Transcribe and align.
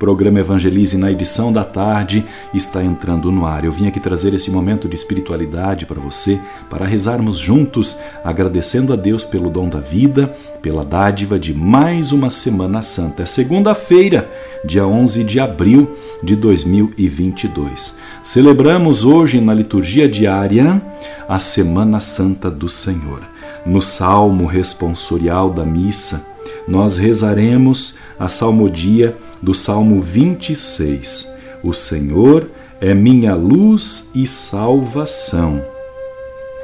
programa 0.00 0.40
Evangelize 0.40 0.96
na 0.96 1.12
edição 1.12 1.52
da 1.52 1.62
tarde 1.62 2.24
está 2.54 2.82
entrando 2.82 3.30
no 3.30 3.44
ar. 3.44 3.66
Eu 3.66 3.70
vim 3.70 3.86
aqui 3.86 4.00
trazer 4.00 4.32
esse 4.32 4.50
momento 4.50 4.88
de 4.88 4.96
espiritualidade 4.96 5.84
para 5.84 6.00
você, 6.00 6.40
para 6.70 6.86
rezarmos 6.86 7.38
juntos, 7.38 7.98
agradecendo 8.24 8.94
a 8.94 8.96
Deus 8.96 9.24
pelo 9.24 9.50
dom 9.50 9.68
da 9.68 9.78
vida, 9.78 10.34
pela 10.62 10.86
dádiva 10.86 11.38
de 11.38 11.52
mais 11.52 12.12
uma 12.12 12.30
Semana 12.30 12.80
Santa. 12.80 13.24
É 13.24 13.26
segunda-feira, 13.26 14.26
dia 14.64 14.86
11 14.86 15.22
de 15.22 15.38
abril 15.38 15.94
de 16.22 16.34
2022. 16.34 17.98
Celebramos 18.22 19.04
hoje 19.04 19.38
na 19.38 19.52
liturgia 19.52 20.08
diária 20.08 20.80
a 21.28 21.38
Semana 21.38 22.00
Santa 22.00 22.50
do 22.50 22.70
Senhor. 22.70 23.20
No 23.66 23.82
salmo 23.82 24.46
responsorial 24.46 25.50
da 25.50 25.66
missa, 25.66 26.24
nós 26.66 26.96
rezaremos 26.96 27.96
a 28.18 28.28
salmodia 28.28 29.16
do 29.42 29.54
Salmo 29.54 30.00
26. 30.00 31.32
O 31.62 31.72
Senhor 31.72 32.48
é 32.80 32.94
minha 32.94 33.34
luz 33.34 34.10
e 34.14 34.26
salvação. 34.26 35.62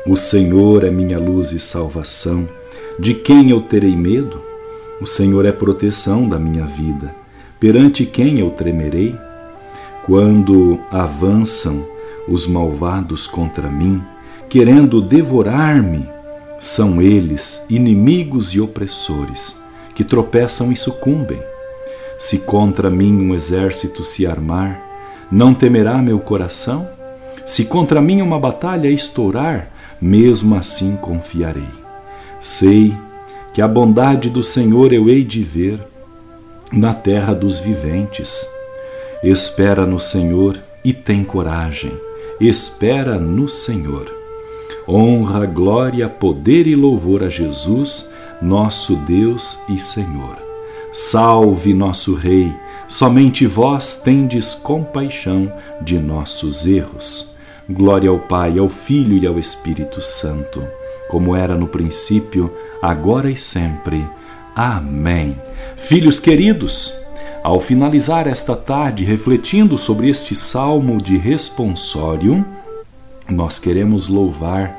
O 0.06 0.16
Senhor 0.16 0.84
é 0.84 0.90
minha 0.90 1.18
luz 1.18 1.52
e 1.52 1.60
salvação. 1.60 2.48
De 2.98 3.14
quem 3.14 3.50
eu 3.50 3.60
terei 3.60 3.96
medo? 3.96 4.40
O 5.00 5.06
Senhor 5.06 5.44
é 5.44 5.52
proteção 5.52 6.28
da 6.28 6.38
minha 6.38 6.64
vida. 6.64 7.14
Perante 7.58 8.06
quem 8.06 8.38
eu 8.38 8.50
tremerei? 8.50 9.14
Quando 10.04 10.78
avançam 10.90 11.84
os 12.28 12.46
malvados 12.46 13.26
contra 13.26 13.68
mim, 13.68 14.02
querendo 14.48 15.02
devorar-me, 15.02 16.08
são 16.58 17.02
eles 17.02 17.62
inimigos 17.68 18.54
e 18.54 18.60
opressores 18.60 19.56
que 19.96 20.04
tropeçam 20.04 20.70
e 20.70 20.76
sucumbem. 20.76 21.42
Se 22.18 22.38
contra 22.40 22.90
mim 22.90 23.16
um 23.16 23.34
exército 23.34 24.04
se 24.04 24.26
armar, 24.26 24.80
não 25.32 25.54
temerá 25.54 25.96
meu 25.96 26.20
coração? 26.20 26.88
Se 27.46 27.64
contra 27.64 28.00
mim 28.00 28.20
uma 28.20 28.38
batalha 28.38 28.88
estourar, 28.88 29.70
mesmo 30.00 30.54
assim 30.54 30.96
confiarei. 30.96 31.68
Sei 32.40 32.94
que 33.54 33.62
a 33.62 33.66
bondade 33.66 34.28
do 34.28 34.42
Senhor 34.42 34.92
eu 34.92 35.08
hei 35.08 35.24
de 35.24 35.42
ver 35.42 35.80
na 36.70 36.92
terra 36.92 37.34
dos 37.34 37.58
viventes. 37.58 38.46
Espera 39.22 39.86
no 39.86 39.98
Senhor 39.98 40.58
e 40.84 40.92
tem 40.92 41.24
coragem. 41.24 41.92
Espera 42.38 43.18
no 43.18 43.48
Senhor. 43.48 44.14
Honra, 44.86 45.46
glória, 45.46 46.06
poder 46.06 46.66
e 46.66 46.76
louvor 46.76 47.24
a 47.24 47.30
Jesus 47.30 48.10
nosso 48.40 48.96
Deus 48.96 49.58
e 49.68 49.78
Senhor. 49.78 50.36
Salve 50.92 51.74
nosso 51.74 52.14
Rei, 52.14 52.52
somente 52.88 53.46
vós 53.46 53.94
tendes 53.94 54.54
compaixão 54.54 55.52
de 55.80 55.98
nossos 55.98 56.66
erros. 56.66 57.28
Glória 57.68 58.08
ao 58.08 58.18
Pai, 58.18 58.58
ao 58.58 58.68
Filho 58.68 59.16
e 59.16 59.26
ao 59.26 59.38
Espírito 59.38 60.00
Santo, 60.00 60.66
como 61.08 61.34
era 61.34 61.56
no 61.56 61.66
princípio, 61.66 62.52
agora 62.80 63.30
e 63.30 63.36
sempre. 63.36 64.06
Amém. 64.54 65.38
Filhos 65.76 66.20
queridos, 66.20 66.94
ao 67.42 67.60
finalizar 67.60 68.26
esta 68.26 68.56
tarde 68.56 69.04
refletindo 69.04 69.76
sobre 69.76 70.08
este 70.08 70.34
salmo 70.34 70.98
de 71.00 71.16
responsório, 71.16 72.44
nós 73.28 73.58
queremos 73.58 74.08
louvar, 74.08 74.78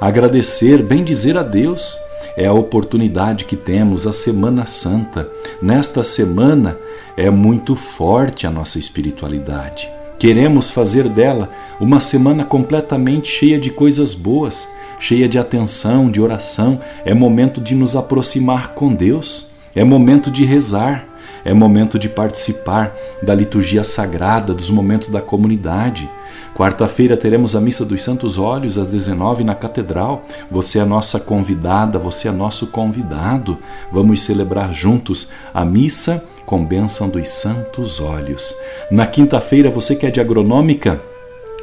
agradecer, 0.00 0.82
bendizer 0.82 1.36
a 1.36 1.42
Deus 1.42 1.98
é 2.40 2.46
a 2.46 2.54
oportunidade 2.54 3.44
que 3.44 3.54
temos, 3.54 4.06
a 4.06 4.14
Semana 4.14 4.64
Santa. 4.64 5.28
Nesta 5.60 6.02
semana 6.02 6.78
é 7.14 7.28
muito 7.28 7.76
forte 7.76 8.46
a 8.46 8.50
nossa 8.50 8.78
espiritualidade. 8.78 9.90
Queremos 10.18 10.70
fazer 10.70 11.06
dela 11.06 11.50
uma 11.78 12.00
semana 12.00 12.42
completamente 12.42 13.28
cheia 13.28 13.60
de 13.60 13.68
coisas 13.70 14.14
boas, 14.14 14.66
cheia 14.98 15.28
de 15.28 15.38
atenção, 15.38 16.10
de 16.10 16.18
oração. 16.18 16.80
É 17.04 17.12
momento 17.12 17.60
de 17.60 17.74
nos 17.74 17.94
aproximar 17.94 18.68
com 18.68 18.94
Deus, 18.94 19.48
é 19.74 19.84
momento 19.84 20.30
de 20.30 20.42
rezar, 20.46 21.04
é 21.44 21.52
momento 21.52 21.98
de 21.98 22.08
participar 22.08 22.96
da 23.22 23.34
liturgia 23.34 23.84
sagrada, 23.84 24.54
dos 24.54 24.70
momentos 24.70 25.10
da 25.10 25.20
comunidade. 25.20 26.08
Quarta-feira 26.54 27.16
teremos 27.16 27.56
a 27.56 27.60
Missa 27.60 27.84
dos 27.84 28.02
Santos 28.02 28.36
Olhos 28.36 28.76
às 28.76 28.88
19 28.88 29.44
na 29.44 29.54
Catedral. 29.54 30.24
Você 30.50 30.78
é 30.78 30.84
nossa 30.84 31.18
convidada, 31.18 31.98
você 31.98 32.28
é 32.28 32.32
nosso 32.32 32.66
convidado. 32.66 33.56
Vamos 33.90 34.22
celebrar 34.22 34.72
juntos 34.72 35.30
a 35.54 35.64
missa 35.64 36.22
com 36.44 36.64
bênção 36.64 37.08
dos 37.08 37.28
Santos 37.28 38.00
Olhos. 38.00 38.54
Na 38.90 39.06
quinta-feira, 39.06 39.70
você 39.70 39.94
que 39.94 40.04
é 40.04 40.10
de 40.10 40.20
agronômica, 40.20 41.00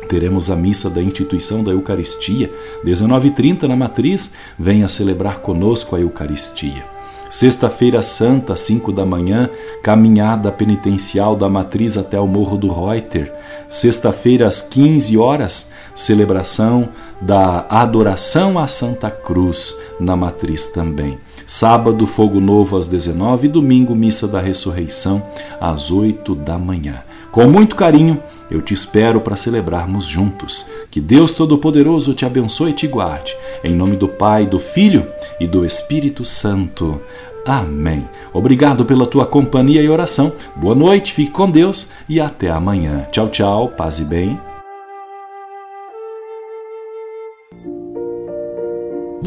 teremos 0.07 0.49
a 0.49 0.55
missa 0.55 0.89
da 0.89 1.01
instituição 1.01 1.63
da 1.63 1.71
Eucaristia, 1.71 2.51
19h30 2.85 3.63
na 3.63 3.75
Matriz. 3.75 4.31
Venha 4.57 4.87
celebrar 4.87 5.39
conosco 5.39 5.95
a 5.95 5.99
Eucaristia. 5.99 6.96
Sexta-feira 7.29 8.01
Santa, 8.01 8.55
5 8.55 8.91
da 8.91 9.05
manhã, 9.05 9.49
caminhada 9.83 10.51
penitencial 10.51 11.35
da 11.35 11.49
matriz 11.49 11.97
até 11.97 12.19
o 12.19 12.27
Morro 12.27 12.57
do 12.57 12.67
Reuter. 12.71 13.33
Sexta-feira, 13.67 14.47
às 14.47 14.61
15 14.61 15.17
horas, 15.17 15.69
celebração 15.93 16.89
da 17.19 17.65
adoração 17.69 18.57
à 18.57 18.67
Santa 18.67 19.09
Cruz 19.11 19.75
na 19.99 20.15
matriz 20.15 20.69
também. 20.69 21.17
Sábado, 21.45 22.05
fogo 22.05 22.39
novo 22.39 22.77
às 22.77 22.87
19 22.87 23.47
domingo, 23.47 23.95
missa 23.95 24.27
da 24.27 24.39
ressurreição 24.39 25.25
às 25.59 25.89
8 25.89 26.35
da 26.35 26.57
manhã. 26.57 27.03
Com 27.31 27.45
muito 27.47 27.75
carinho, 27.75 28.21
eu 28.49 28.61
te 28.61 28.73
espero 28.73 29.21
para 29.21 29.35
celebrarmos 29.35 30.05
juntos. 30.05 30.65
Que 30.89 30.99
Deus 30.99 31.33
Todo-Poderoso 31.33 32.13
te 32.13 32.25
abençoe 32.25 32.71
e 32.71 32.73
te 32.73 32.87
guarde. 32.87 33.35
Em 33.63 33.75
nome 33.75 33.95
do 33.95 34.07
Pai, 34.07 34.45
do 34.45 34.59
Filho 34.59 35.05
e 35.39 35.45
do 35.45 35.65
Espírito 35.65 36.23
Santo. 36.25 37.01
Amém. 37.45 38.07
Obrigado 38.33 38.83
pela 38.85 39.05
tua 39.05 39.25
companhia 39.25 39.81
e 39.81 39.89
oração. 39.89 40.33
Boa 40.55 40.75
noite, 40.75 41.13
fique 41.13 41.31
com 41.31 41.49
Deus 41.49 41.89
e 42.09 42.19
até 42.19 42.49
amanhã. 42.49 43.07
Tchau, 43.11 43.29
tchau, 43.29 43.69
paz 43.69 43.99
e 43.99 44.03
bem. 44.03 44.37